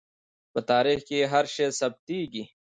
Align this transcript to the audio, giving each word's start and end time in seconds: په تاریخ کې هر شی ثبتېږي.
په 0.53 0.59
تاریخ 0.69 0.99
کې 1.09 1.29
هر 1.33 1.45
شی 1.53 1.67
ثبتېږي. 1.79 2.43